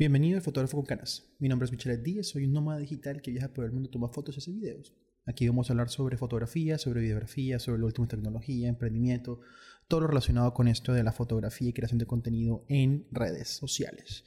[0.00, 1.30] Bienvenido al Fotógrafo con Canas.
[1.40, 4.08] Mi nombre es Michelle Díaz, soy un nómada digital que viaja por el mundo, toma
[4.08, 4.96] fotos y hace videos.
[5.26, 9.40] Aquí vamos a hablar sobre fotografía, sobre videografía, sobre la última tecnología, emprendimiento,
[9.88, 14.24] todo lo relacionado con esto de la fotografía y creación de contenido en redes sociales.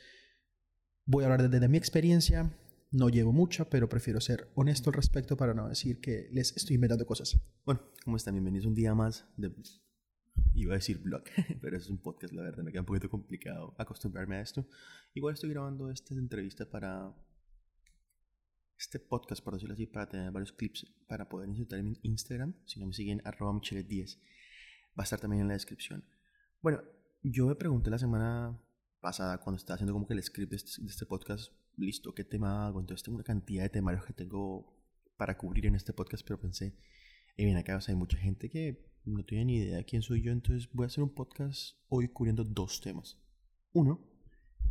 [1.08, 2.56] Voy a hablar desde mi experiencia,
[2.92, 6.76] no llevo mucha, pero prefiero ser honesto al respecto para no decir que les estoy
[6.76, 7.36] inventando cosas.
[7.66, 8.36] Bueno, ¿cómo están?
[8.36, 9.52] Bienvenidos un día más de...
[10.56, 11.24] Iba a decir blog,
[11.62, 14.68] pero es un podcast, la verdad, me queda un poquito complicado acostumbrarme a esto.
[15.14, 17.14] Igual estoy grabando esta entrevista para
[18.78, 22.54] este podcast, por decirlo así, para tener varios clips para poder insertar en Instagram.
[22.66, 24.20] Si no me siguen, arroba michelle10.
[24.98, 26.04] Va a estar también en la descripción.
[26.62, 26.84] Bueno,
[27.24, 28.60] yo me pregunté la semana
[29.00, 32.24] pasada cuando estaba haciendo como que el script de este, de este podcast, listo, ¿qué
[32.24, 32.80] tema hago?
[32.80, 34.74] Entonces tengo una cantidad de temarios que tengo
[35.18, 36.76] para cubrir en este podcast, pero pensé,
[37.36, 40.02] y bien acá, o sea, hay mucha gente que no tiene ni idea de quién
[40.02, 43.18] soy yo, entonces voy a hacer un podcast hoy cubriendo dos temas.
[43.74, 44.00] Uno,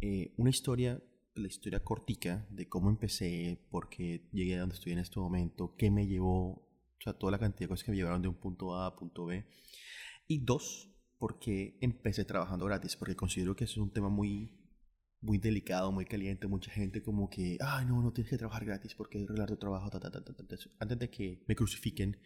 [0.00, 1.02] eh, una historia,
[1.34, 5.74] la historia cortica de cómo empecé, por qué llegué a donde estoy en este momento,
[5.77, 8.38] qué me llevó, o sea, toda la cantidad de cosas que me llevaron de un
[8.38, 9.44] punto A a punto B.
[10.28, 14.61] Y dos, porque empecé trabajando gratis, porque considero que eso es un tema muy
[15.22, 18.94] muy delicado, muy caliente, mucha gente como que, ay, no, no tienes que trabajar gratis
[18.94, 20.22] porque es arreglar tu trabajo, ta, ta, ta,
[20.80, 22.18] antes de que me crucifiquen,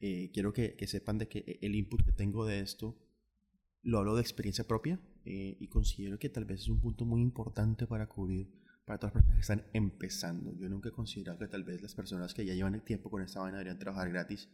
[0.00, 2.98] eh, quiero que, que, sepan de que el input que tengo de esto
[3.82, 7.22] lo hablo de experiencia propia eh, y considero que tal vez es un punto muy
[7.22, 8.50] importante para cubrir
[8.84, 10.52] para todas las personas que están empezando.
[10.58, 13.22] Yo nunca he considerado que tal vez las personas que ya llevan el tiempo con
[13.22, 14.48] esta vaina deberían trabajar gratis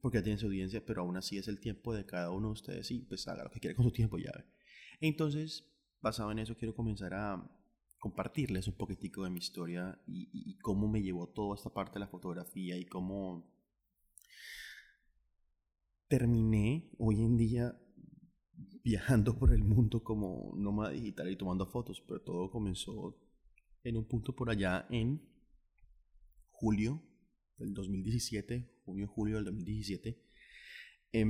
[0.00, 2.52] porque ya tienen su audiencia, pero aún así es el tiempo de cada uno de
[2.54, 4.32] ustedes y pues haga lo que quiera con su tiempo ya.
[5.00, 5.71] Entonces,
[6.02, 7.42] basado en eso, quiero comenzar a
[7.98, 12.08] compartirles un poquitico de mi historia y, cómo me llevó toda esta parte de la
[12.08, 13.48] fotografía y cómo
[16.08, 17.78] terminé hoy en día
[18.84, 23.16] viajando por el mundo como nómada digital y tomando fotos, pero todo comenzó
[23.84, 25.22] en un punto por allá en
[26.50, 27.02] julio
[27.56, 30.20] del 2017, junio-julio del 2017.
[31.12, 31.24] Eh,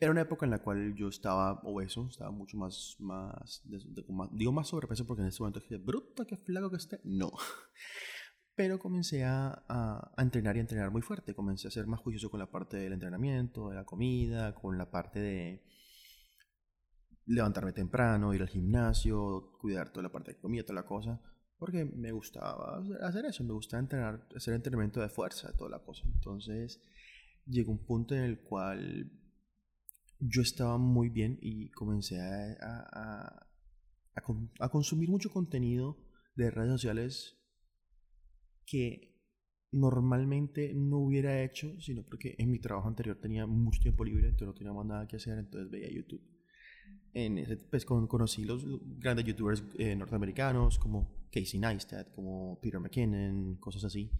[0.00, 4.04] era una época en la cual yo estaba obeso, estaba mucho más, más, de, de,
[4.08, 7.00] más digo más sobrepeso porque en ese momento dije, bruta, qué flaco que esté.
[7.04, 7.30] No.
[8.54, 11.34] Pero comencé a, a, a, entrenar y a entrenar muy fuerte.
[11.34, 14.90] Comencé a ser más juicioso con la parte del entrenamiento, de la comida, con la
[14.90, 15.62] parte de
[17.26, 21.20] levantarme temprano, ir al gimnasio, cuidar toda la parte de comida, toda la cosa.
[21.58, 26.04] Porque me gustaba hacer eso, me gustaba entrenar, hacer entrenamiento de fuerza, toda la cosa.
[26.06, 26.82] Entonces
[27.46, 29.12] llegó un punto en el cual
[30.20, 33.46] yo estaba muy bien y comencé a, a,
[34.14, 34.22] a,
[34.60, 35.98] a, consumir mucho contenido
[36.36, 37.38] de redes sociales
[38.66, 39.10] que
[39.72, 44.48] normalmente no hubiera hecho, sino porque en mi trabajo anterior tenía mucho tiempo libre, entonces
[44.48, 46.22] no tenía más nada que hacer, entonces veía YouTube.
[47.12, 48.64] En ese, pues con, conocí los
[48.98, 54.10] grandes youtubers eh, norteamericanos como Casey Neistat, como Peter McKinnon, cosas así.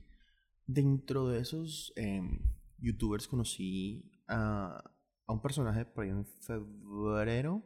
[0.66, 2.22] Dentro de esos eh,
[2.78, 4.82] youtubers conocí a
[5.30, 7.62] a un personaje por en febrero.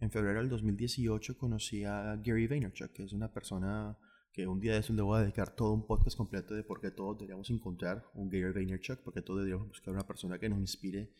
[0.00, 3.98] En febrero del 2018 conocí a Gary Vaynerchuk, que es una persona
[4.32, 6.80] que un día de eso le voy a dedicar todo un podcast completo de por
[6.80, 10.58] qué todos deberíamos encontrar un Gary Vaynerchuk, porque todos deberíamos buscar una persona que nos
[10.58, 11.14] inspire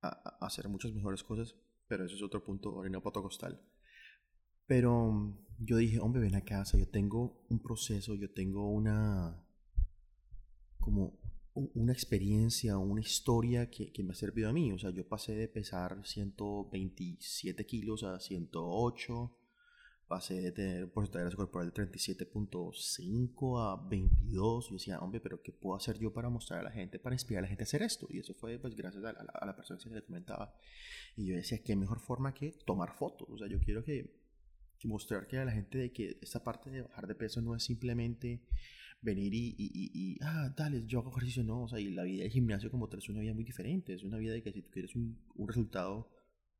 [0.00, 0.08] a,
[0.40, 1.54] a hacer muchas mejores cosas,
[1.86, 3.60] pero eso es otro punto, orina costal.
[4.66, 9.44] Pero mm, yo dije, hombre, ven a casa, yo tengo un proceso, yo tengo una
[10.78, 11.17] como
[11.74, 14.72] una experiencia, una historia que, que, me ha servido a mí.
[14.72, 19.36] O sea, yo pasé de pesar 127 kilos a 108,
[20.06, 24.68] pasé de tener un porcentaje corporal de 37.5 a 22.
[24.68, 27.40] Yo decía, hombre, pero ¿qué puedo hacer yo para mostrar a la gente, para inspirar
[27.40, 28.06] a la gente a hacer esto?
[28.10, 30.54] Y eso fue pues gracias a la, a la persona que se le comentaba.
[31.16, 33.28] Y yo decía, ¿qué mejor forma que tomar fotos?
[33.30, 34.14] O sea, yo quiero que,
[34.78, 37.54] que mostrar que a la gente de que esta parte de bajar de peso no
[37.54, 38.40] es simplemente
[39.00, 42.02] venir y, y, y, y, ah, dale, yo hago ejercicio, no, o sea, y la
[42.02, 44.52] vida del gimnasio como tal es una vida muy diferente, es una vida de que
[44.52, 46.10] si tú quieres un, un resultado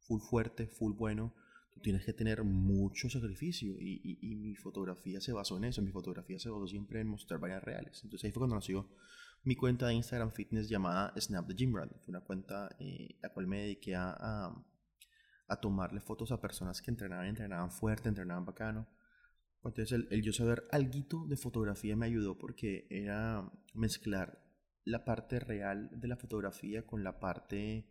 [0.00, 1.35] full fuerte, full bueno,
[1.73, 5.90] tú tienes que tener mucho sacrificio y, y, mi fotografía se basó en eso, mi
[5.90, 8.88] fotografía se basó siempre en mostrar varias reales, entonces ahí fue cuando nació
[9.44, 13.31] mi cuenta de Instagram Fitness llamada Snap the Gym Run, fue una cuenta eh, la
[13.31, 14.64] cual me dediqué a, a,
[15.49, 18.87] a tomarle fotos a personas que entrenaban, entrenaban fuerte, entrenaban bacano,
[19.64, 24.44] entonces el, yo saber algo de fotografía me ayudó porque era mezclar
[24.84, 27.87] la parte real de la fotografía con la parte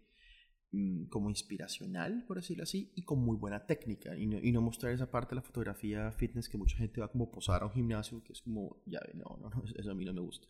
[0.72, 4.18] mmm, como inspiracional, por decirlo así, y con muy buena técnica.
[4.18, 7.12] Y no, y no, mostrar esa parte de la fotografía fitness que mucha gente va
[7.12, 10.06] como posar a un gimnasio, que es como, ya, no, no, no, eso a mí
[10.06, 10.48] no me gusta.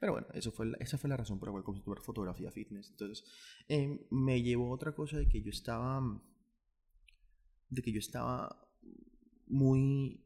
[0.00, 2.50] Pero bueno, eso fue la, esa fue la razón por la cual comencé a fotografía
[2.50, 2.90] fitness.
[2.90, 3.24] Entonces,
[3.68, 6.02] eh, me llevó otra cosa de que yo estaba,
[7.68, 8.68] de que yo estaba
[9.46, 10.24] muy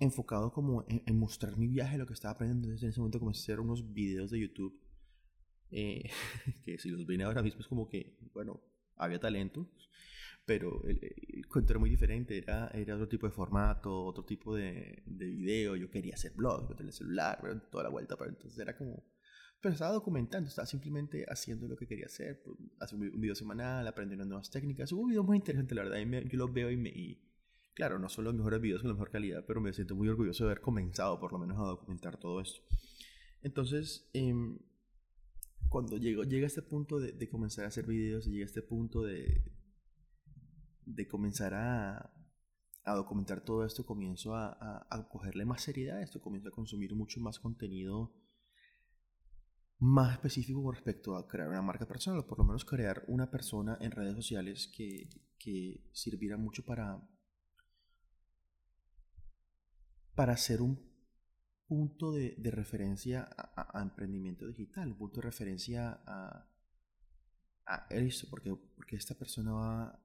[0.00, 2.66] enfocado como en, mostrar mi viaje, lo que estaba aprendiendo.
[2.66, 4.80] Entonces en ese momento comencé a hacer unos videos de YouTube
[5.70, 6.10] eh,
[6.64, 8.60] que si los ven ahora mismo es como que, bueno,
[8.96, 9.70] había talento,
[10.44, 15.02] pero el, cuento era muy diferente, era, era otro tipo de formato, otro tipo de,
[15.06, 15.76] de video.
[15.76, 19.04] Yo quería hacer blog, yo tenía el celular, toda la vuelta, pero entonces era como
[19.60, 23.86] pero estaba documentando, estaba simplemente haciendo lo que quería hacer, pues, hacer un video semanal,
[23.86, 24.90] aprendiendo nuevas técnicas.
[24.92, 27.20] Hubo videos muy interesantes, la verdad, yo los veo y, me, y
[27.80, 30.44] claro, no son los mejores videos con la mejor calidad, pero me siento muy orgulloso
[30.44, 32.60] de haber comenzado por lo menos a documentar todo esto.
[33.40, 34.58] Entonces, em,
[35.70, 39.50] cuando llego, llega este punto de, comenzar a hacer videos, llega a este punto de,
[40.84, 42.12] de comenzar a,
[42.84, 46.52] a documentar todo esto, comienzo a, a, a cogerle más seriedad a esto, comienzo a
[46.52, 48.12] consumir mucho más contenido
[49.78, 53.30] más específico con respecto a crear una marca personal, o por lo menos crear una
[53.30, 57.00] persona en redes sociales que, que sirviera mucho para,
[60.14, 60.78] para ser un
[61.66, 66.48] punto de, referencia a, emprendimiento digital, un punto de referencia a,
[67.66, 70.02] a eso, porque, porque esta persona va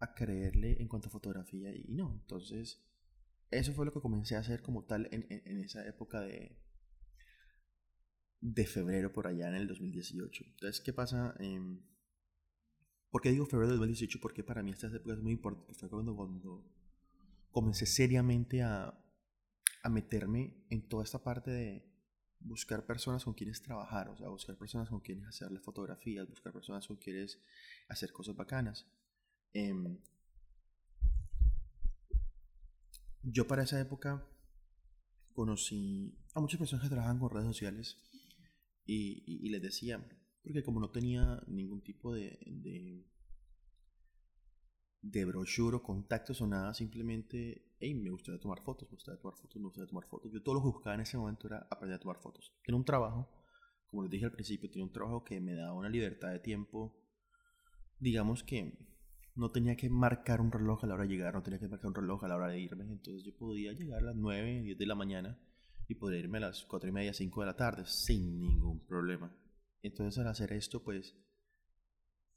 [0.00, 2.12] a creerle en cuanto a fotografía y no.
[2.22, 2.82] Entonces,
[3.50, 6.58] eso fue lo que comencé a hacer como tal en, en esa época de,
[8.40, 10.44] de febrero por allá en el 2018.
[10.46, 11.34] Entonces, ¿qué pasa?
[11.40, 11.60] Eh,
[13.10, 14.20] ¿Por qué digo febrero del 2018?
[14.20, 15.74] Porque para mí esta época es muy importante.
[15.74, 16.64] Fue cuando, cuando
[17.50, 19.04] comencé seriamente a,
[19.82, 21.84] a meterme en toda esta parte de
[22.40, 26.86] buscar personas con quienes trabajar, o sea, buscar personas con quienes hacerle fotografías, buscar personas
[26.86, 27.40] con quienes
[27.88, 28.86] hacer cosas bacanas.
[29.52, 29.74] Eh,
[33.22, 34.26] yo para esa época
[35.32, 37.96] conocí a muchas personas que trabajan con redes sociales
[38.86, 40.02] y, les decía,
[40.42, 43.06] porque como no tenía ningún tipo de, de,
[45.02, 49.36] de brochure o contactos o nada, simplemente, hey, me gustaría tomar fotos, me gustaría tomar
[49.36, 50.32] fotos, me gustaría tomar fotos.
[50.32, 52.52] Yo todo lo que buscaba en ese momento era aprender a tomar fotos.
[52.64, 53.28] Era un trabajo,
[53.86, 56.94] como les dije al principio, tenía un trabajo que me daba una libertad de tiempo,
[57.98, 58.76] digamos que
[59.34, 61.88] no tenía que marcar un reloj a la hora de llegar, no tenía que marcar
[61.88, 64.78] un reloj a la hora de irme, entonces yo podía llegar a las 9, 10
[64.78, 65.38] de la mañana
[65.86, 69.32] y poder irme a las 4 y media, 5 de la tarde sin ningún problema.
[69.82, 71.16] Entonces al hacer esto, pues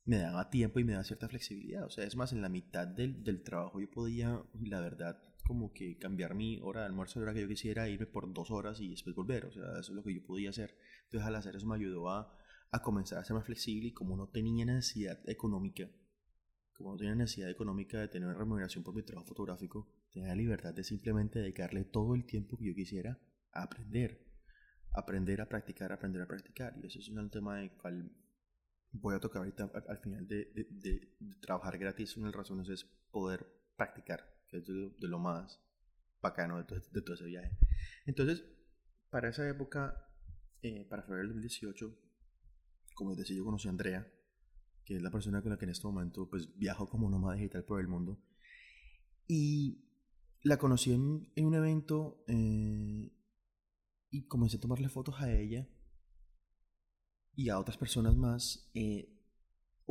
[0.05, 1.85] me daba tiempo y me daba cierta flexibilidad.
[1.85, 5.21] O sea, es más, en la mitad del, del trabajo yo podía, la verdad,
[5.51, 8.31] como que cambiar mi hora de almuerzo a la hora que yo quisiera, irme por
[8.33, 9.45] dos horas y después volver.
[9.47, 10.77] O sea, eso es lo que yo podía hacer.
[11.03, 12.33] Entonces al hacer eso me ayudó a,
[12.71, 15.89] a comenzar a ser más flexible y como no tenía necesidad económica,
[16.71, 20.73] como no tenía necesidad económica de tener remuneración por mi trabajo fotográfico, tenía la libertad
[20.73, 23.19] de simplemente dedicarle todo el tiempo que yo quisiera
[23.51, 24.25] aprender.
[24.93, 26.77] Aprender a practicar, aprender a practicar.
[26.81, 28.09] Y eso es un tema del cual
[28.91, 32.15] voy a tocar ahorita al, final de, de, trabajar gratis.
[32.15, 33.45] Una de las razones es poder
[33.75, 35.59] practicar, que es de, lo más
[36.21, 37.57] bacano de todo, de todo, ese viaje.
[38.05, 38.45] Entonces,
[39.09, 40.07] para esa época,
[40.61, 41.97] eh, para febrero del 2018,
[42.93, 44.07] como les decía, yo conocí a Andrea,
[44.85, 47.63] que es la persona con la que en este momento pues viajo como nómada digital
[47.63, 48.21] por el mundo.
[49.27, 49.87] Y
[50.43, 53.11] la conocí en, en un evento eh,
[54.09, 55.67] y comencé a tomarle fotos a ella
[57.35, 58.69] y a otras personas más.
[58.73, 59.10] Eh,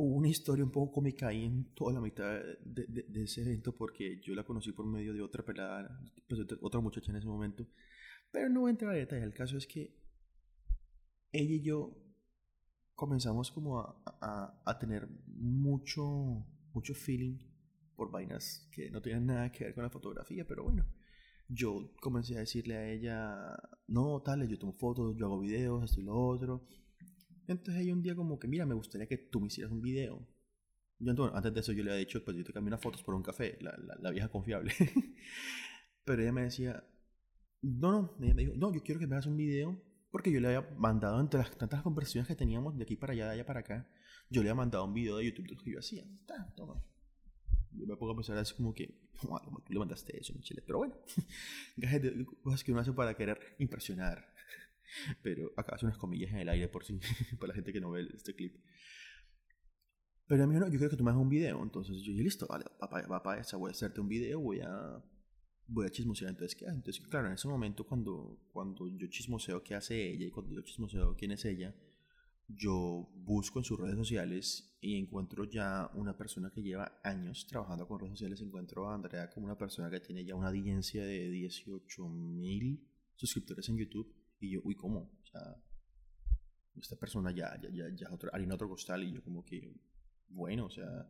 [0.01, 3.75] hubo una historia un poco cómica ahí en toda la mitad de, de, ese evento
[3.75, 7.67] porque yo la conocí por medio de otra pelada, pues, otra muchacha en ese momento.
[8.31, 9.23] Pero no voy a entrar a detalle.
[9.23, 9.93] El caso es que
[11.31, 11.95] ella y yo
[12.95, 17.37] comenzamos como a, a, a tener mucho, mucho feeling
[17.95, 20.85] por vainas que no tenían nada que ver con la fotografía, pero bueno
[21.53, 25.99] yo comencé a decirle a ella, no, tal, yo tomo fotos, yo hago videos, esto
[25.99, 26.65] y lo otro.
[27.47, 30.27] Entonces ella un día como que, mira, me gustaría que tú me hicieras un video.
[30.99, 33.15] Yo antes de eso yo le había dicho, pues yo te cambio unas fotos por
[33.15, 34.71] un café, la, la, vieja confiable.
[36.05, 36.83] Pero ella me decía,
[37.61, 39.81] no, no, ella me dijo, no, yo quiero que me hagas un video,
[40.11, 43.25] porque yo le había mandado entre las tantas conversaciones que teníamos de aquí para allá,
[43.25, 43.89] de allá para acá,
[44.29, 46.05] yo le había mandado un video de YouTube de lo que yo hacía.
[46.55, 46.83] toma
[47.73, 50.61] yo me pongo a pensar así como que, ¿cómo le mandaste eso, Michelle?
[50.61, 50.95] Pero bueno,
[52.43, 54.33] cosas que uno hace para querer impresionar.
[55.21, 56.99] Pero acá hace unas comillas en el aire por si,
[57.39, 58.55] para la gente que no ve este clip.
[60.27, 61.61] Pero a mí no, yo quiero que tú me hagas un video.
[61.61, 65.03] Entonces yo dije, listo, vale, papá, papá, esa, voy a hacerte un video, voy a,
[65.67, 66.31] voy a chismosear.
[66.31, 66.65] Entonces, ¿qué?
[66.65, 70.61] Entonces, claro, en ese momento cuando, cuando yo chismoseo qué hace ella y cuando yo
[70.61, 71.75] chismoseo quién es ella,
[72.47, 77.87] yo busco en sus redes sociales y encuentro ya una persona que lleva años trabajando
[77.87, 78.41] con redes sociales.
[78.41, 83.67] Encuentro a Andrea como una persona que tiene ya una audiencia de 18 mil suscriptores
[83.69, 84.20] en YouTube.
[84.41, 84.99] Y yo, uy, ¿cómo?
[84.99, 85.55] O sea,
[86.75, 89.03] esta persona ya, ya, ya, ya otro, harina otro costal.
[89.03, 89.79] Y yo, como que,
[90.27, 91.07] bueno, o sea,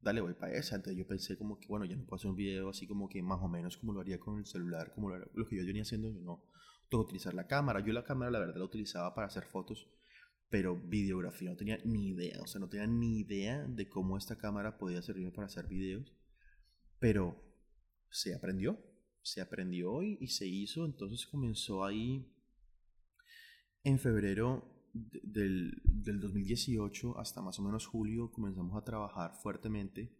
[0.00, 0.76] dale, voy para esa.
[0.76, 3.22] Entonces yo pensé como que, bueno, ya no puedo hacer un video así como que
[3.22, 6.10] más o menos como lo haría con el celular, como lo, que yo venía haciendo,
[6.10, 6.44] yo no
[6.90, 7.80] tengo que utilizar la cámara.
[7.80, 9.88] Yo la cámara, la verdad, la utilizaba para hacer fotos,
[10.50, 14.36] pero videografía no tenía ni idea, o sea, no tenía ni idea de cómo esta
[14.36, 16.14] cámara podía servirme para hacer videos,
[16.98, 17.42] pero
[18.10, 18.78] se aprendió,
[19.22, 22.33] se aprendió y, y se hizo, entonces comenzó ahí
[23.84, 24.64] en febrero
[24.94, 30.16] del, del 2018 hasta más o menos julio comenzamos a trabajar fuertemente.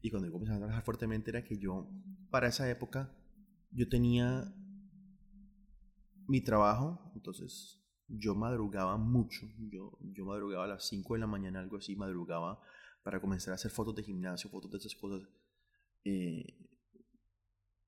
[0.00, 1.88] Y cuando yo a trabajar fuertemente era que yo,
[2.30, 3.14] para esa época,
[3.70, 4.52] yo tenía
[6.26, 9.46] mi trabajo, entonces yo madrugaba mucho.
[9.58, 12.60] Yo, yo madrugaba a las 5 de la mañana, algo así, madrugaba
[13.02, 15.28] para comenzar a hacer fotos de gimnasio, fotos de esas cosas.
[16.04, 16.46] Eh,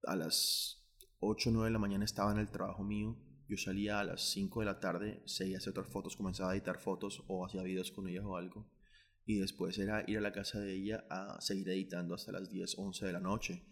[0.04, 0.84] a las
[1.20, 3.16] 8 o 9 de la mañana estaba en el trabajo mío
[3.48, 6.78] yo salía a las 5 de la tarde, seguía hacer otras fotos, comenzaba a editar
[6.78, 8.66] fotos o hacía videos con ella o algo.
[9.26, 12.78] Y después era ir a la casa de ella a seguir editando hasta las 10,
[12.78, 13.64] 11 de la noche.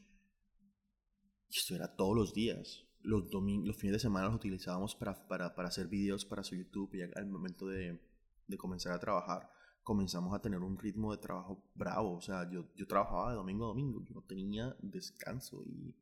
[1.48, 2.86] Y esto era todos los días.
[3.00, 6.94] Los, los fines de semana los utilizábamos para, para, para hacer videos para su YouTube.
[6.94, 8.00] Y al momento de,
[8.46, 9.50] de, comenzar a trabajar,
[9.82, 12.16] comenzamos a tener un ritmo de trabajo bravo.
[12.16, 14.02] O sea, yo, yo trabajaba de domingo a domingo.
[14.08, 15.62] Yo no tenía descanso.
[15.66, 15.94] Y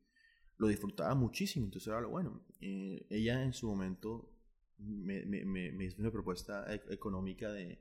[0.61, 2.39] lo disfrutaba muchísimo, entonces era lo bueno.
[2.59, 4.31] Eh, ella en su momento
[4.77, 7.79] me, me, me, hizo una propuesta e, económica de,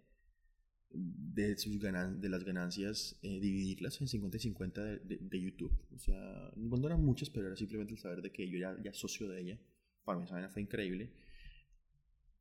[0.89, 5.79] de, sus ganan de las ganancias, eh, dividirlas en 50 y 50 de, de, YouTube.
[5.95, 8.95] O sea, no eran muchas, pero era simplemente el saber de que yo era ya
[8.95, 9.61] socio de ella.
[10.03, 11.13] Para mí esa fue increíble.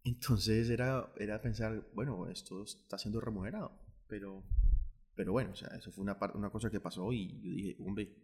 [0.06, 3.78] Entonces era, era pensar, bueno, esto está siendo remunerado,
[4.08, 4.46] pero,
[5.16, 8.16] pero bueno, o sea, eso fue una, una cosa que pasó y yo dije, hombre,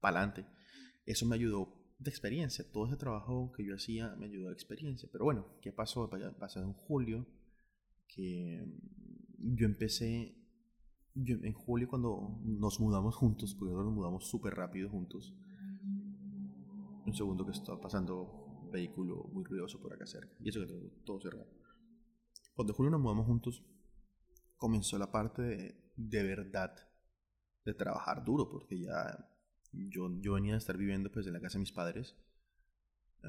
[0.00, 0.62] para adelante
[1.04, 2.64] eso me ayudó de experiencia.
[2.70, 5.08] Todo ese trabajo que yo hacía me ayudó de experiencia.
[5.10, 6.10] Pero bueno, ¿qué pasó?
[6.38, 7.26] Pasó en julio
[8.08, 8.64] que
[9.38, 10.36] yo empecé,
[11.14, 15.34] yo, en julio cuando nos mudamos juntos, porque nos mudamos súper rápido juntos.
[17.04, 20.34] Un segundo que está pasando vehículo muy ruidoso por acá cerca.
[20.40, 21.48] Y eso que tengo todo cerrado.
[22.54, 23.64] Cuando julio nos mudamos juntos,
[24.56, 26.74] comenzó la parte de verdad
[27.64, 29.31] de trabajar duro, porque ya
[29.72, 32.16] yo, yo venía a estar viviendo pues en la casa de mis padres,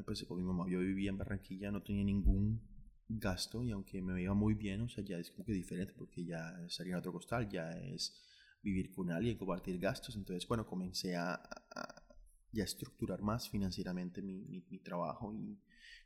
[0.05, 2.61] pues con mi mamá, yo vivía en Barranquilla, no tenía ningún
[3.07, 6.25] gasto y aunque me iba muy bien, o sea, ya es como que diferente porque
[6.25, 8.19] ya estaría en otro costal, ya es
[8.61, 12.03] vivir con alguien, compartir gastos, entonces bueno, comencé a, a
[12.51, 15.59] ya estructurar más financieramente mi, mi, trabajo y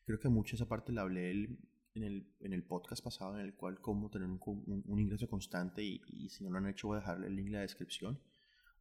[0.06, 3.54] creo que mucho esa parte la hablé en el, en el podcast pasado en el
[3.54, 4.40] cual cómo tener un,
[4.86, 7.48] un, ingreso constante y, y, si no lo han hecho voy a dejarle el link
[7.48, 8.20] en la descripción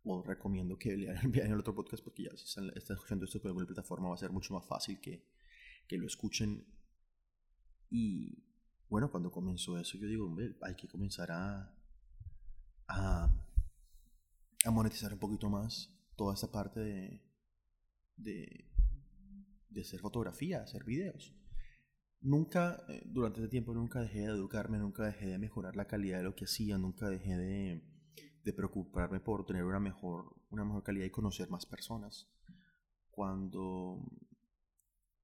[0.07, 3.67] o recomiendo que lean el otro podcast porque ya si están, escuchando esto por alguna
[3.67, 5.27] plataforma va a ser mucho más fácil que,
[5.89, 6.65] que lo escuchen.
[7.91, 8.45] Y
[8.89, 11.75] bueno, cuando comenzó eso yo digo, hombre, hay que comenzar a,
[12.87, 13.33] a,
[14.71, 17.23] monetizar un poquito más toda esta parte de,
[18.17, 18.71] de,
[19.69, 21.35] de hacer fotografía, hacer videos.
[22.21, 26.19] Nunca, eh, durante ese tiempo, nunca dejé de educarme, nunca dejé de mejorar la calidad
[26.19, 27.96] de lo que hacía, nunca dejé de
[28.47, 32.31] de preocuparme por tener una mejor, una mejor calidad y conocer más personas.
[33.11, 34.01] Cuando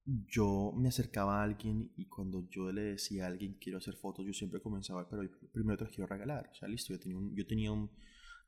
[0.05, 4.25] yo me acercaba a alguien y cuando yo le decía a alguien quiero hacer fotos,
[4.25, 6.49] yo siempre comenzaba, pero primero te las quiero regalar.
[6.51, 7.91] O sea, listo, yo tenía, un, yo tenía, un,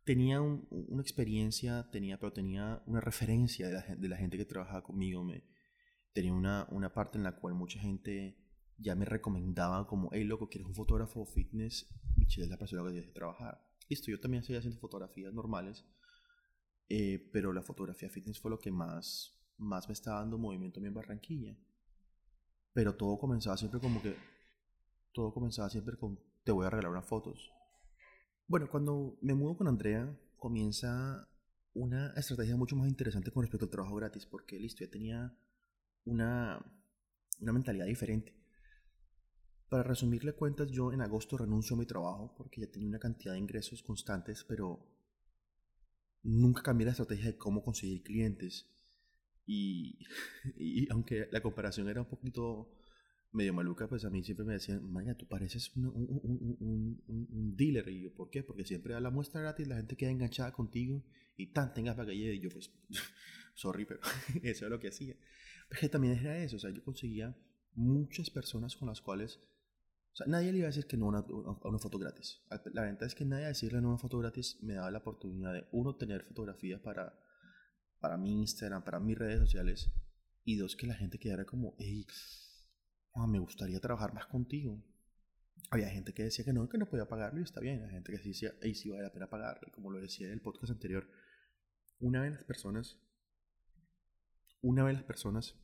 [0.03, 4.83] tenía una experiencia, tenía, pero tenía una referencia de la, de la gente que trabajaba
[4.83, 5.23] conmigo.
[5.23, 5.45] Me,
[6.11, 8.37] tenía una, una parte en la cual mucha gente
[8.77, 11.87] ya me recomendaba como, hey, loco, ¿quieres un fotógrafo fitness?
[12.17, 13.65] Michelle es la persona que tienes que trabajar.
[13.87, 15.85] Listo, yo también estoy haciendo fotografías normales,
[16.89, 20.81] eh, pero la fotografía fitness fue lo que más, más me estaba dando movimiento a
[20.81, 21.57] mí en Barranquilla.
[22.73, 24.15] Pero todo comenzaba siempre como que,
[25.13, 27.51] todo comenzaba siempre con, te voy a regalar unas fotos.
[28.47, 31.27] Bueno, cuando me mudo con Andrea, comienza
[31.73, 35.37] una estrategia mucho más interesante con respecto al trabajo gratis, porque listo, ya tenía
[36.05, 36.59] una,
[37.39, 38.33] una mentalidad diferente.
[39.69, 43.33] Para resumirle cuentas, yo en agosto renuncio a mi trabajo porque ya tenía una cantidad
[43.33, 44.85] de ingresos constantes, pero
[46.23, 48.67] nunca cambié la estrategia de cómo conseguir clientes.
[49.45, 49.99] Y,
[50.57, 52.71] y aunque la comparación era un poquito
[53.31, 57.55] medio maluca, pues a mí siempre me decían, María, tú pareces un, un, un, un,
[57.55, 57.87] dealer.
[57.89, 58.43] Y yo, ¿por qué?
[58.43, 61.03] Porque siempre a la muestra gratis la gente queda enganchada contigo
[61.35, 62.35] y tan tengas para que llegue.
[62.35, 62.71] Y yo, pues,
[63.53, 63.99] sorry, pero
[64.43, 65.15] eso es lo que hacía.
[65.69, 67.35] Pero también era eso, o sea, yo conseguía
[67.73, 69.41] muchas personas con las cuales
[70.15, 72.41] o sea, nadie le iba a decir que no a una, foto gratis.
[72.71, 74.99] La venta es que nadie a decirle no a una foto gratis me daba la
[74.99, 77.19] oportunidad de, uno, tener fotografías para,
[77.99, 79.91] para mi Instagram, para mis redes sociales.
[80.45, 82.07] Y dos, que la gente quedara como, hey,
[83.27, 84.81] me gustaría trabajar más contigo.
[85.69, 87.83] Había gente que decía que no, que no podía pagarlo y está bien.
[87.83, 89.69] Hay gente que sí decía, y sí vale la pena pagarlo.
[89.73, 91.09] Como lo decía en el podcast anterior,
[91.99, 93.01] una vez las personas,
[94.61, 95.55] una vez las personas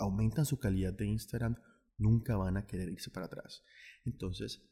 [0.00, 1.56] aumentan su calidad de Instagram,
[2.00, 3.62] nunca van a querer irse para atrás.
[4.04, 4.62] Entonces,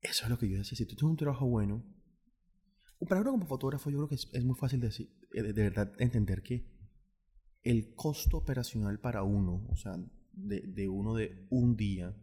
[0.00, 0.76] eso es lo que yo decía.
[0.76, 1.84] Si tú tienes un trabajo bueno,
[3.08, 6.42] para uno como fotógrafo, yo creo que es, muy fácil de, eh, de, verdad entender
[6.42, 6.66] que
[7.62, 9.96] el costo operacional para uno, o sea,
[10.32, 12.16] de, de uno de un día,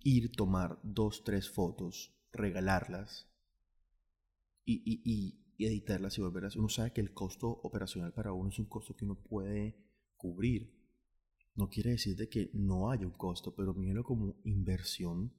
[0.00, 3.28] ir, tomar dos, tres fotos, regalarlas
[4.64, 6.56] y, y, y, editarlas y volverlas.
[6.56, 9.76] Uno sabe que el costo operacional para uno es un costo que uno puede
[10.16, 10.75] cubrir.
[11.56, 15.32] No quiere decir de que no haya un costo, pero míralo como inversión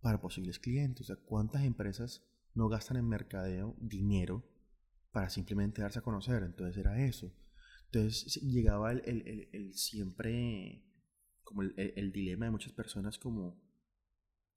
[0.00, 1.02] para posibles clientes.
[1.02, 4.44] O sea, ¿cuántas empresas no gastan en mercadeo dinero
[5.10, 6.44] para simplemente darse a conocer?
[6.44, 7.32] Entonces era eso.
[7.86, 10.82] Entonces llegaba el, el, el, siempre,
[11.42, 13.60] como el, dilema de muchas personas como,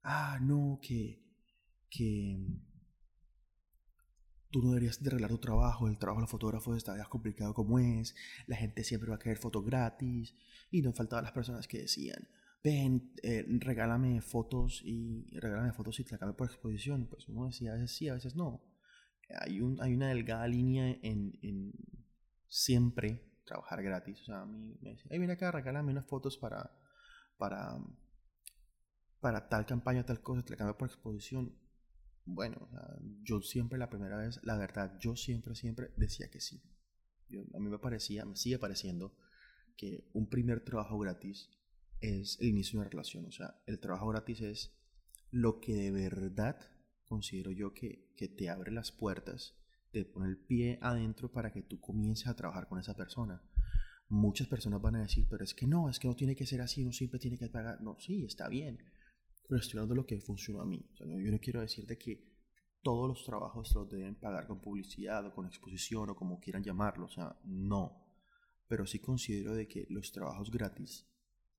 [0.02, 1.20] ah, no, que,
[1.90, 2.38] que
[4.56, 7.78] tú no deberías de arreglar tu trabajo, el trabajo de los fotógrafos está complicado como
[7.78, 8.14] es,
[8.46, 10.34] la gente siempre va a querer fotos gratis,
[10.70, 12.26] y no faltaban las personas que decían,
[12.64, 17.06] ven, eh, regálame fotos y regálame fotos y te la por exposición.
[17.06, 18.62] Pues uno decía, a veces sí, a veces no.
[19.40, 21.72] Hay, un, hay una delgada línea en,
[22.48, 24.22] siempre trabajar gratis.
[24.22, 26.72] O sea, a mí me decía, hey, viene acá, regálame unas fotos para,
[27.36, 27.76] para,
[29.20, 31.54] para tal campaña, tal cosa, te la cambio por exposición.
[32.26, 32.68] Bueno,
[33.22, 36.60] yo siempre la primera vez, la verdad, yo siempre, siempre decía que sí.
[37.54, 39.16] a mí me parecía, me sigue pareciendo
[39.76, 41.50] que un primer trabajo gratis
[42.00, 43.26] es el inicio de una relación.
[43.26, 44.76] O sea, el trabajo gratis es
[45.30, 46.58] lo que de verdad
[47.04, 49.54] considero yo que, que te abre las puertas,
[49.92, 53.40] te pone el pie adentro para que tú comiences a trabajar con esa persona.
[54.08, 56.60] Muchas personas van a decir, pero es que no, es que no tiene que ser
[56.60, 57.80] así, no siempre tiene que pagar.
[57.82, 58.78] No, sí, está bien.
[59.48, 60.84] Pero estoy lo que funcionó a mí.
[60.98, 62.36] yo no quiero decir de que
[62.82, 67.06] todos los trabajos los deben pagar con publicidad o con exposición o como quieran llamarlo.
[67.06, 68.04] O sea, no.
[68.68, 71.06] Pero sí considero de que los trabajos gratis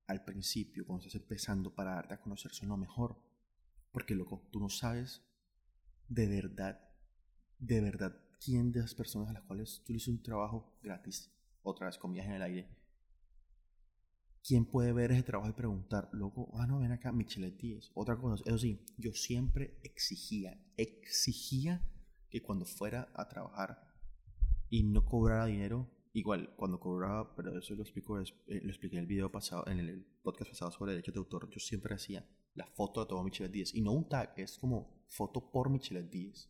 [0.07, 3.21] al principio, cuando estás empezando para darte a conocer, son lo mejor.
[3.91, 5.23] Porque, loco, tú no sabes
[6.07, 6.79] de verdad,
[7.59, 11.31] de verdad, quién de las personas a las cuales tú le hiciste un trabajo gratis,
[11.63, 12.69] otra vez viaje en el aire,
[14.47, 17.91] quién puede ver ese trabajo y preguntar, loco, ah, no, ven acá, Michelet Díez.
[17.93, 21.86] Otra cosa, eso sí, yo siempre exigía, exigía
[22.29, 23.83] que cuando fuera a trabajar
[24.69, 29.01] y no cobrara dinero, igual, cuando cobraba, pero eso lo explico, eh, lo expliqué en
[29.01, 32.67] el video pasado, en el podcast pasado sobre derechos de autor, yo siempre hacía la
[32.67, 36.49] foto de todo Michelet Díez y no un tag, es como foto por Michelet Díez.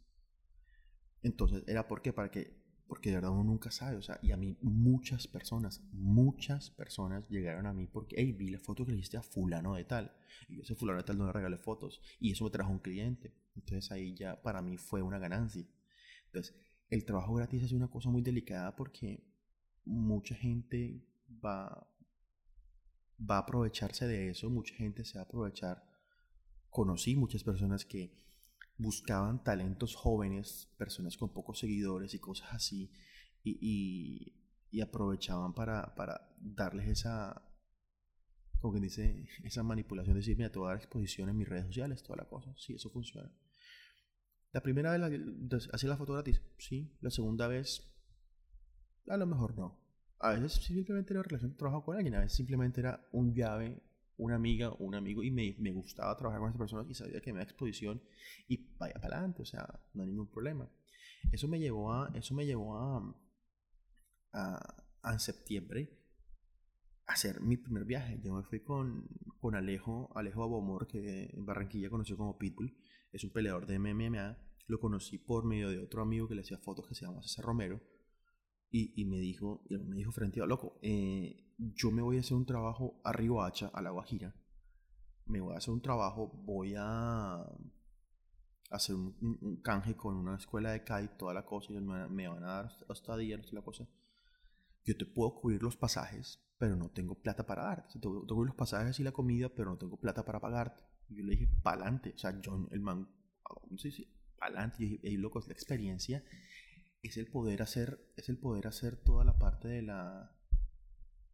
[1.23, 2.13] Entonces, ¿era por qué?
[2.13, 5.81] Para que porque de verdad uno nunca sabe, o sea, y a mí muchas personas,
[5.91, 9.75] muchas personas llegaron a mí porque, hey, vi la foto que le hiciste a fulano
[9.75, 10.15] de tal,
[10.47, 13.33] y ese fulano de tal no le regalé fotos, y eso me trajo un cliente,
[13.55, 15.65] entonces ahí ya para mí fue una ganancia.
[16.27, 16.55] Entonces,
[16.89, 19.23] el trabajo gratis es una cosa muy delicada porque
[19.83, 21.05] mucha gente
[21.43, 21.89] va,
[23.19, 25.83] va a aprovecharse de eso, mucha gente se va a aprovechar.
[26.69, 28.26] Conocí muchas personas que
[28.77, 32.91] buscaban talentos jóvenes, personas con pocos seguidores y cosas así,
[33.43, 34.33] y,
[34.81, 37.41] aprovechaban para, para, darles esa,
[38.59, 41.65] como que dice, esa manipulación de decir, te voy a dar exposición en mis redes
[41.65, 42.53] sociales, toda la cosa.
[42.57, 43.31] Sí, eso funciona.
[44.51, 46.95] La primera vez hacía la foto gratis, sí.
[47.01, 47.91] La segunda vez,
[49.07, 49.79] a lo mejor no.
[50.19, 53.81] A veces simplemente era relación de trabajo con alguien, a veces simplemente era un llave
[54.17, 57.31] una amiga un amigo y me, me gustaba trabajar con esas personas y sabía que
[57.31, 58.01] me da exposición
[58.47, 60.69] y vaya para adelante, o sea, no hay ningún problema.
[61.31, 63.15] Eso me llevó a, eso me llevó a,
[64.33, 65.99] a, en septiembre
[67.05, 68.19] a hacer mi primer viaje.
[68.23, 69.07] Yo me fui con,
[69.39, 72.75] con Alejo, Alejo Abomor, que en Barranquilla conoció como Pitbull,
[73.11, 74.37] es un peleador de MMA.
[74.67, 77.45] Lo conocí por medio de otro amigo que le hacía fotos que se llama César
[77.45, 77.81] Romero.
[78.69, 82.37] Y, y me dijo, me dijo frente a loco, eh, yo me voy a hacer
[82.37, 84.33] un trabajo a Río Hacha, a La Guajira.
[85.25, 87.43] Me voy a hacer un trabajo, voy a
[88.69, 92.47] hacer un, canje con una escuela de CAI, toda la cosa, ellos me, van a
[92.47, 93.87] dar hasta día, la cosa.
[94.85, 97.99] Yo te puedo cubrir los pasajes, pero no tengo plata para darte.
[97.99, 100.83] Te puedo cubrir los pasajes y la comida, pero no tengo plata para pagarte.
[101.09, 102.13] Y yo le dije, pa'lante.
[102.15, 103.09] O sea, John, el man,
[103.77, 104.83] sí, sí, pa'lante.
[104.83, 106.23] Y dije, loco, la experiencia
[107.01, 110.36] es el poder hacer, es el poder hacer toda la parte de la,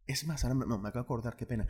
[0.06, 1.66] es más, ahora me acabo de acordar, qué pena.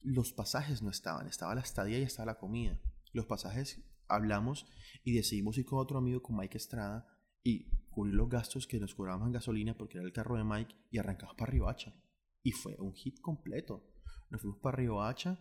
[0.00, 2.80] Los pasajes no estaban, estaba la estadía y estaba la comida.
[3.12, 4.66] Los pasajes hablamos
[5.04, 7.06] y decidimos ir con otro amigo, con Mike Estrada,
[7.42, 10.74] y cubrir los gastos que nos cobraban en gasolina porque era el carro de Mike
[10.90, 11.94] y arrancamos para Hacha.
[12.42, 13.86] Y fue un hit completo.
[14.30, 15.38] Nos fuimos para Hacha,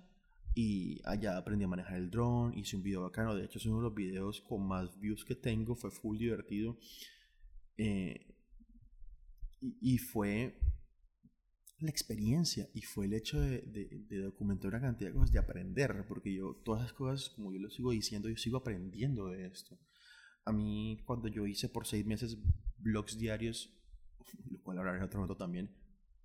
[0.55, 3.35] Y allá aprendí a manejar el drone, hice un video bacano.
[3.35, 5.75] De hecho, es uno de los videos con más views que tengo.
[5.75, 6.77] Fue full divertido.
[7.77, 8.35] Eh,
[9.61, 10.59] y, fue
[11.81, 16.33] la experiencia y fue el hecho de, documentar una cantidad de cosas, de aprender, porque
[16.33, 19.77] yo, todas las cosas, como yo lo sigo diciendo, yo sigo aprendiendo de esto.
[20.45, 22.37] A mí, cuando yo hice por seis meses
[22.77, 23.73] blogs diarios,
[24.49, 25.69] lo cual hablaré en otro momento también,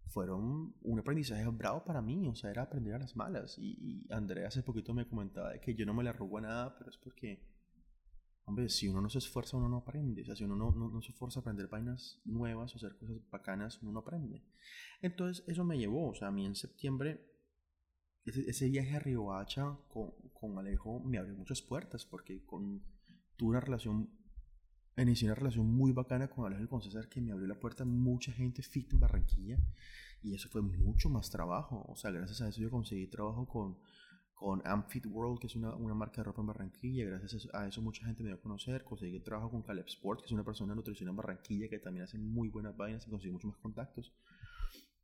[0.09, 3.59] fueron un aprendizaje bravo para mí, o sea, era aprender a las malas.
[3.59, 6.79] Y, y Andrea hace poquito me comentaba que yo no me le arrugo a nada,
[6.79, 7.43] pero es porque,
[8.45, 10.23] hombre, si uno no se esfuerza, uno no aprende.
[10.23, 13.17] O sea, si uno no, no, se esfuerza a aprender vainas nuevas o hacer cosas
[13.31, 14.43] bacanas, uno no aprende.
[15.01, 17.31] Entonces, eso me llevó, o sea, a mí en septiembre,
[18.25, 22.83] ese, viaje a Riohacha con, con Alejo me abrió muchas puertas, porque con,
[23.37, 24.11] tuve una relación
[25.03, 27.87] inicié una relación muy bacana con Alejo con César que me abrió la puerta a
[27.87, 29.59] mucha gente fit en Barranquilla
[30.23, 31.85] y eso fue mucho más trabajo.
[31.89, 33.79] O sea, gracias a eso yo conseguí trabajo con,
[34.35, 37.05] con Amfit World, que es una, una, marca de ropa en Barranquilla.
[37.07, 38.85] Gracias a eso mucha gente me dio a conocer.
[38.85, 42.05] Conseguí trabajo con Caleb Sport, que es una persona de nutrición en Barranquilla que también
[42.05, 44.13] hace muy buenas vainas y conseguí muchos más contactos.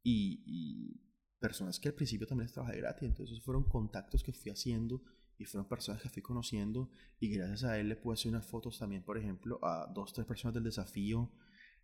[0.03, 1.01] Y,
[1.39, 3.09] personas que al principio también les trabajé gratis.
[3.09, 5.03] Entonces fueron contactos que fui haciendo
[5.39, 8.79] y fueron personas que fui conociendo y gracias a él le pude hacer unas fotos
[8.79, 11.33] también, por ejemplo, a dos, tres personas del desafío,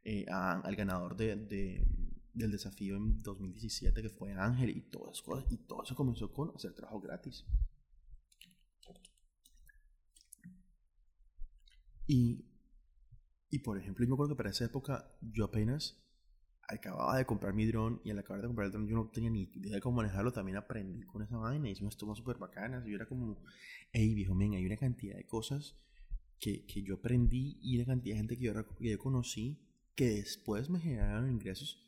[0.05, 1.83] eh, al ganador de,
[2.37, 6.53] del desafío en 2017 que fue Ángel y todas cosas, y todo eso comenzó con
[6.55, 7.45] hacer trabajo gratis.
[12.07, 12.45] Y,
[13.51, 16.01] y por ejemplo, yo me acuerdo que para esa época yo apenas
[16.69, 19.31] acababa de comprar mi dron y al acabar de comprar el dron yo no tenía
[19.31, 22.87] ni idea de cómo manejarlo, también aprendí con esa vaina, hice unas tomas súper bacanas
[22.87, 23.43] y yo era como,
[23.93, 25.77] hey viejo men, hay una cantidad de cosas
[26.39, 29.63] que, que yo aprendí y una cantidad de gente que yo, que yo conocí
[29.95, 31.86] que después me generaron ingresos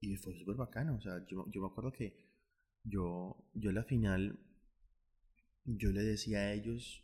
[0.00, 2.16] y fue súper bacano, o sea, yo, yo me acuerdo que
[2.84, 4.38] yo, yo a la final,
[5.64, 7.02] yo le decía a ellos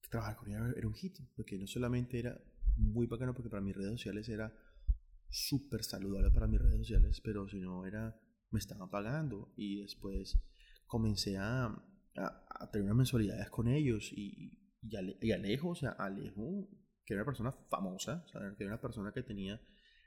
[0.00, 2.40] que trabajar con ellos era un hit, porque no solamente era
[2.76, 4.52] muy bacano, porque para mis redes sociales era
[5.28, 8.16] súper saludable para mis redes sociales, pero si no era,
[8.50, 9.52] me estaban pagando.
[9.56, 10.38] Y después
[10.86, 11.66] comencé a,
[12.16, 14.52] a, tener unas mensualidades con ellos y,
[14.82, 16.68] y, Alejo, o sea, Alejo,
[17.04, 18.24] que era una persona famosa,
[18.56, 19.60] que era una persona que tenía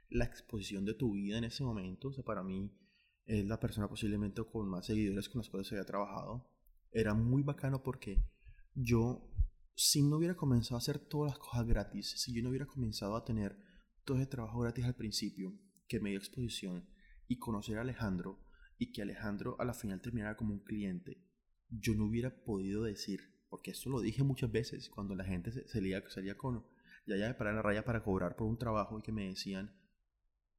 [0.10, 2.72] la exposición de tu vida en ese momento, o sea, para mí
[3.26, 6.50] es la persona posiblemente con más seguidores con las cuales había trabajado,
[6.92, 8.26] era muy bacano porque
[8.74, 9.30] yo,
[9.76, 13.16] si no hubiera comenzado a hacer todas las cosas gratis, si yo no hubiera comenzado
[13.16, 13.58] a tener
[14.06, 15.54] todo ese trabajo gratis al principio,
[15.88, 16.88] que me dio exposición,
[17.28, 18.40] y conocer a Alejandro,
[18.78, 21.22] y que Alejandro a la final terminara como un cliente,
[21.70, 25.68] yo no hubiera podido decir, porque esto lo dije muchas veces, cuando la gente se,
[25.68, 26.02] salía,
[26.38, 26.66] con,
[27.06, 29.77] ya ya me paraba la raya para cobrar por un trabajo y que me decían,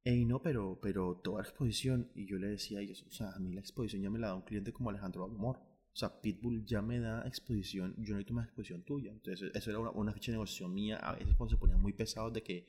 [0.09, 3.31] hey, no, pero, pero toda la exposición, y yo le decía a ellos, o sea,
[3.31, 5.57] a mí la exposición ya me la da un cliente como Alejandro Amor.
[5.91, 9.11] O sea, Pitbull ya me da exposición, yo no necesito más exposición tuya.
[9.11, 11.93] Entonces, eso era una, una ficha de negociación mía, a veces cuando se ponía muy
[11.93, 12.67] pesado de que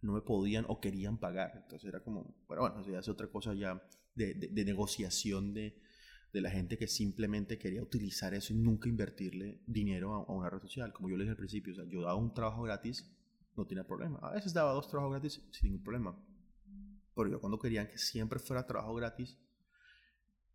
[0.00, 1.52] no me podían o querían pagar.
[1.62, 3.82] Entonces era como, bueno, bueno, eso ya es otra cosa ya
[4.14, 5.78] de, de, negociación de,
[6.32, 10.60] de, la gente que simplemente quería utilizar eso y nunca invertirle dinero a, una red
[10.60, 10.92] social.
[10.92, 13.10] Como yo le dije al principio, o sea, yo daba un trabajo gratis,
[13.56, 14.18] no tenía problema.
[14.22, 16.16] A veces daba dos trabajos gratis sin ningún problema.
[17.22, 19.38] Pero yo cuando querían que siempre fuera trabajo gratis,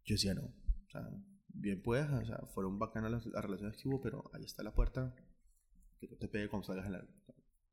[0.04, 0.44] yo decía no.
[0.44, 1.10] O sea,
[1.48, 5.16] bien puedes, o sea, fueron bacanas las, relaciones que hubo, pero ahí está la puerta
[5.98, 7.08] que no te pegue cuando salgas en la...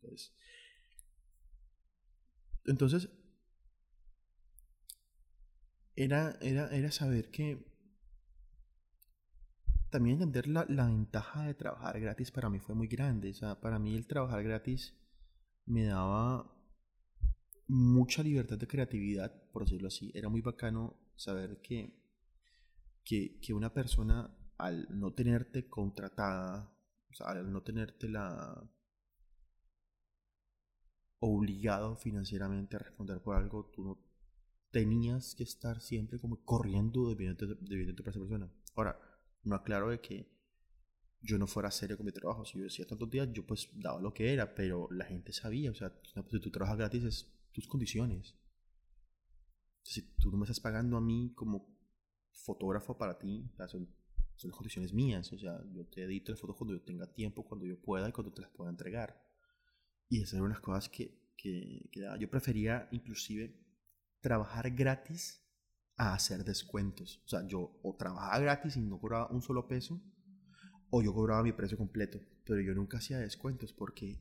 [0.00, 0.36] Entonces,
[2.66, 3.08] entonces,
[5.96, 7.66] era, era, era saber que
[9.90, 13.30] también entender la, la, ventaja de trabajar gratis para mí fue muy grande.
[13.30, 14.96] O sea, para mí el trabajar gratis
[15.66, 16.53] me daba
[17.66, 20.10] mucha libertad de creatividad, por decirlo así.
[20.14, 21.94] Era muy bacano saber que,
[23.04, 26.72] que, que una persona al no tenerte contratada,
[27.10, 28.70] o sea, al no tenerte la,
[31.26, 33.98] obligado financieramente a responder por algo, tú no
[34.70, 38.52] tenías que estar siempre como corriendo de, para esa persona.
[38.74, 39.00] Ahora,
[39.44, 40.28] no aclaro de que
[41.20, 42.44] yo no fuera serio con mi trabajo.
[42.44, 45.70] Si yo decía tantos días, yo pues daba lo que era, pero la gente sabía,
[45.70, 45.92] o sea,
[46.30, 48.36] si tú trabajas gratis es tus condiciones.
[49.82, 51.74] Si tú no me estás pagando a mí como
[52.32, 53.88] fotógrafo para ti, son,
[54.34, 57.44] son las condiciones mías, o sea, yo te edito las fotos cuando yo tenga tiempo,
[57.44, 59.22] cuando yo pueda y cuando te las pueda entregar.
[60.08, 61.88] Y esas eran unas cosas que, que,
[62.18, 63.56] Yo prefería inclusive
[64.20, 65.40] trabajar gratis
[65.96, 67.22] a hacer descuentos.
[67.24, 70.02] O sea, yo o trabajaba gratis y no cobraba un solo peso,
[70.90, 72.20] o yo cobraba mi precio completo.
[72.44, 74.18] Pero yo nunca hacía descuentos porque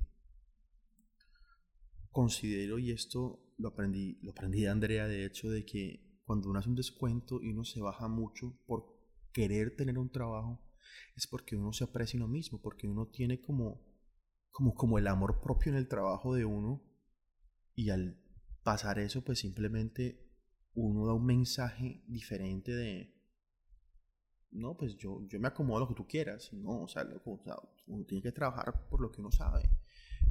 [2.14, 6.60] considero, y esto lo aprendí, lo aprendí de Andrea, de hecho, de que cuando uno
[6.60, 8.86] hace un descuento y uno se baja mucho por
[9.34, 10.62] querer tener un trabajo,
[11.16, 13.86] es porque uno se aprecia uno mismo, porque uno tiene como,
[14.52, 16.82] como, como el amor propio en el trabajo de uno
[17.76, 18.24] y al
[18.64, 20.32] pasar eso, pues simplemente
[20.76, 23.14] uno da un mensaje diferente de,
[24.52, 27.08] no, pues yo, yo me acomodo lo que tú quieras, no, o sea,
[27.88, 29.70] uno tiene que trabajar por lo que uno sabe.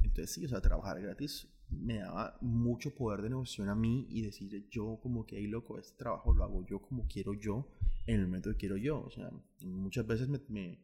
[0.03, 1.47] Entonces sí, o sea, trabajar gratis
[1.81, 5.79] me daba mucho poder de negociación a mí y decir yo como que, hey, loco,
[5.79, 7.67] este trabajo lo hago yo como quiero yo,
[8.05, 9.01] en el momento que quiero yo.
[9.01, 9.31] O sea,
[9.61, 10.79] muchas veces me, me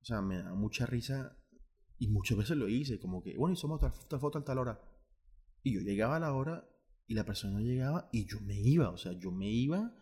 [0.00, 1.36] o sea, me da mucha risa
[1.98, 4.80] y muchas veces lo hice, como que, bueno, hicimos otra foto a tal hora.
[5.62, 6.68] Y yo llegaba a la hora
[7.06, 9.92] y la persona llegaba y yo me iba, o sea, yo me iba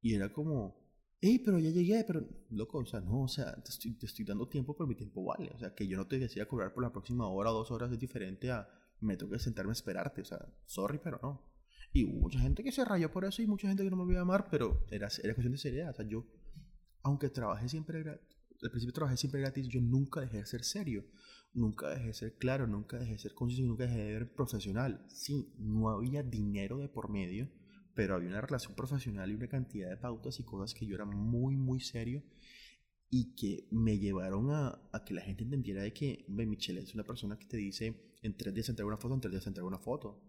[0.00, 0.84] y era como,
[1.20, 4.24] hey, pero ya llegué, pero loco, o sea, no, o sea, te estoy, te estoy
[4.24, 6.82] dando tiempo, pero mi tiempo vale, o sea, que yo no te decía cobrar por
[6.82, 8.68] la próxima hora o dos horas es diferente a
[9.00, 11.54] me tengo que sentarme a esperarte, o sea, sorry, pero no.
[11.92, 14.04] Y hubo mucha gente que se rayó por eso y mucha gente que no me
[14.04, 16.26] volvió a amar, pero era, era cuestión de seriedad, o sea, yo,
[17.02, 21.04] aunque trabajé siempre gratis, al principio trabajé siempre gratis, yo nunca dejé de ser serio,
[21.52, 25.04] nunca dejé de ser claro, nunca dejé de ser conciso, nunca dejé de ser profesional.
[25.08, 27.48] Sí, no había dinero de por medio,
[27.94, 31.04] pero había una relación profesional y una cantidad de pautas y cosas que yo era
[31.04, 32.22] muy, muy serio
[33.10, 36.94] y que me llevaron a, a que la gente entendiera de que, hombre, Michelle es
[36.94, 39.68] una persona que te dice, en tres días entrega una foto, en tres días entrega
[39.68, 40.22] una foto.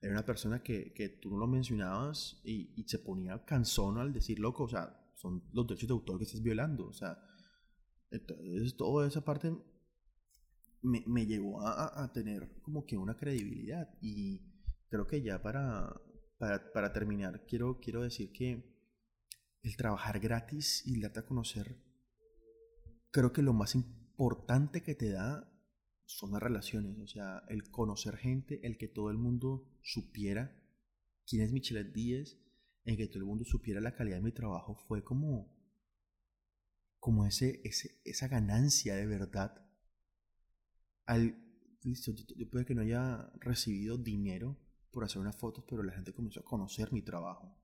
[0.00, 4.12] Era una persona que, que tú no lo mencionabas y, y, se ponía cansón al
[4.12, 6.86] decir, loco, o sea, son los derechos de autor que estás violando.
[6.86, 7.18] O sea,
[8.10, 9.56] entonces toda esa parte
[10.82, 13.88] me, me llevó a, a, tener como que una credibilidad.
[14.00, 14.40] Y
[14.88, 16.00] creo que ya para,
[16.38, 18.78] para, para terminar, quiero, quiero decir que
[19.62, 21.76] el trabajar gratis y darte a conocer,
[23.18, 25.52] creo que lo más importante que te da
[26.04, 30.56] son las relaciones, o sea, el conocer gente, el que todo el mundo supiera
[31.26, 32.38] quién es Michelet Díez,
[32.84, 35.52] en que todo el mundo supiera la calidad de mi trabajo, fue como,
[37.00, 39.66] como ese, ese, esa ganancia de verdad.
[41.04, 41.36] Al,
[41.82, 44.56] listo, yo puede que no haya recibido dinero,
[44.92, 47.60] por hacer unas fotos, pero la gente comenzó a conocer mi trabajo.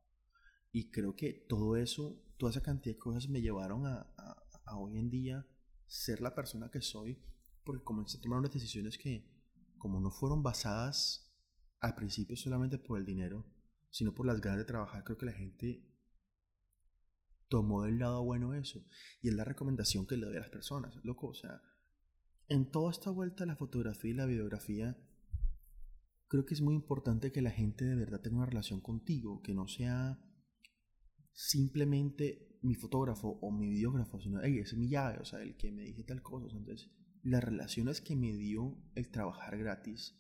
[0.73, 4.99] Y creo que todo eso, toda esa cantidad de cosas me llevaron a, a, hoy
[4.99, 5.47] en día
[5.87, 7.23] ser la persona que soy,
[7.65, 9.31] porque comencé a tomar unas decisiones que,
[9.79, 11.33] como no fueron basadas
[11.81, 13.47] al principio solamente por el dinero,
[13.91, 15.87] sino por las ganas de trabajar, creo que la gente
[17.49, 18.85] tomó del lado bueno eso.
[19.23, 20.97] Y es la recomendación que le doy a las personas.
[21.05, 21.63] Loco, o sea,
[22.49, 24.97] en toda esta vuelta la fotografía y la videografía,
[26.29, 29.55] creo que es muy importante que la gente de verdad tenga una relación contigo, que
[29.55, 30.19] no sea
[31.33, 35.71] simplemente mi fotógrafo o mi videógrafo, sino, hey, es mi llave, o sea, el que
[35.71, 36.57] me dice tal cosa.
[36.57, 36.91] Entonces,
[37.23, 40.19] las relaciones que me dio el trabajar gratis,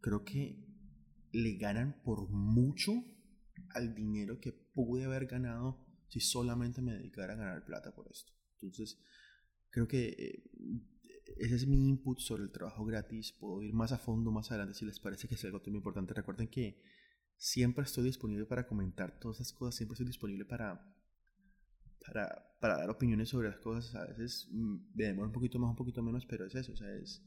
[0.00, 0.64] creo que
[1.32, 2.92] le ganan por mucho
[3.74, 8.32] al dinero que pude haber ganado si solamente me dedicara a ganar plata por esto.
[8.54, 9.00] Entonces,
[9.70, 10.44] creo que eh,
[11.38, 13.32] ese es mi input sobre el trabajo gratis.
[13.32, 16.14] Puedo ir más a fondo más adelante si les parece que es algo muy importante.
[16.14, 16.82] Recuerden que
[17.36, 19.76] siempre estoy disponible para comentar todas esas cosas.
[19.76, 20.80] Siempre estoy disponible para,
[22.06, 23.94] para, para dar opiniones sobre las cosas.
[23.94, 26.72] A veces mm, me demora un poquito más, un poquito menos, pero es eso.
[26.72, 27.24] O sea, es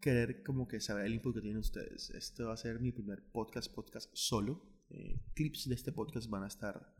[0.00, 2.10] querer como que saber el input que tienen ustedes.
[2.10, 4.62] Este va a ser mi primer podcast, podcast solo.
[4.90, 6.94] Eh, clips de este podcast van a estar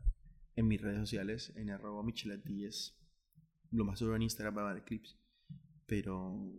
[0.55, 2.95] en mis redes sociales, en arroba michelet10.
[3.71, 5.19] Lo más seguro en Instagram va a haber clips.
[5.85, 6.51] Pero,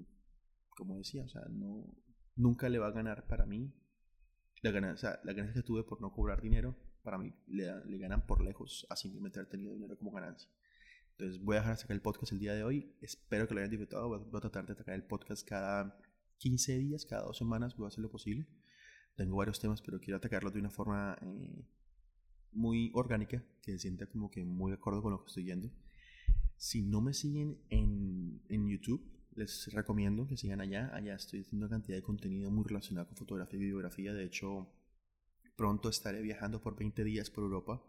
[0.76, 1.96] como decía, o sea, no,
[2.36, 3.74] nunca le va a ganar para mí.
[4.62, 8.26] La ganancia, la ganancia que tuve por no cobrar dinero, para mí le, le ganan
[8.26, 10.50] por lejos a simplemente haber tenido dinero como ganancia.
[11.12, 12.92] Entonces voy a dejar de sacar el podcast el día de hoy.
[13.00, 14.08] Espero que lo hayan disfrutado.
[14.08, 15.96] Voy a tratar de sacar el podcast cada
[16.38, 17.76] 15 días, cada dos semanas.
[17.76, 18.48] Voy a hacer lo posible.
[19.14, 21.64] Tengo varios temas, pero quiero atacarlos de una forma eh,
[22.50, 25.70] muy orgánica, que se sienta como que muy de acuerdo con lo que estoy yendo.
[26.56, 30.90] Si no me siguen en, en YouTube, les recomiendo que sigan allá.
[30.92, 34.12] Allá estoy haciendo una cantidad de contenido muy relacionado con fotografía y videografía.
[34.12, 34.68] De hecho,
[35.56, 37.82] pronto estaré viajando por 20 días por Europa.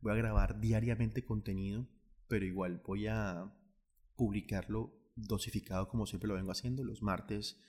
[0.00, 1.88] Voy a grabar diariamente contenido,
[2.28, 3.52] pero igual voy a
[4.16, 6.84] publicarlo dosificado como siempre lo vengo haciendo.
[6.84, 7.60] Los martes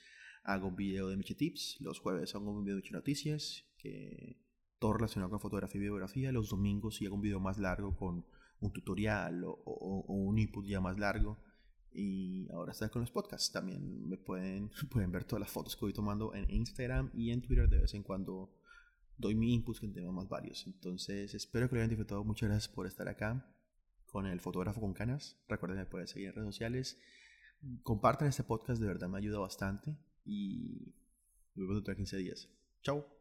[0.43, 4.37] hago un video de Miche Tips, los jueves hago un video de Miche Noticias, que
[4.79, 6.31] todo relacionado con fotografía y videografía.
[6.31, 8.25] Los domingos sí hago un video más largo con
[8.59, 11.37] un tutorial o, o un input ya más largo
[11.95, 13.51] y ahora está con los podcasts.
[13.51, 17.41] También me pueden, pueden ver todas las fotos que voy tomando en Instagram y en
[17.41, 17.69] Twitter.
[17.69, 18.53] De vez en cuando
[19.17, 20.65] doy mi input en temas más varios.
[20.67, 22.23] Entonces, espero que lo hayan disfrutado.
[22.23, 23.45] Muchas gracias por estar acá
[24.05, 25.37] con el fotógrafo con canas.
[25.47, 26.99] Recuerden que pueden seguir en redes sociales.
[27.83, 29.97] Compartan este podcast, de verdad me ayuda bastante.
[30.25, 30.93] Y
[31.55, 32.49] nos vemos dentro de 15 días.
[32.81, 33.14] Chao.